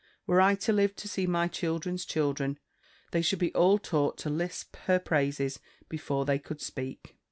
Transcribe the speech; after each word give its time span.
Were 0.25 0.41
I 0.41 0.55
to 0.55 0.73
live 0.73 0.95
to 0.95 1.07
see 1.07 1.27
my 1.27 1.47
children's 1.47 2.05
children, 2.05 2.57
they 3.11 3.21
should 3.21 3.37
be 3.37 3.53
all 3.53 3.77
taught 3.77 4.17
to 4.19 4.31
lisp 4.31 4.75
her 4.87 4.97
praises 4.97 5.59
before 5.89 6.25
they 6.25 6.39
could 6.39 6.59
speak. 6.59 7.17